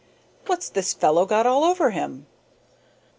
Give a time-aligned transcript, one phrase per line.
[0.47, 2.25] "What's this fellow got all over him?"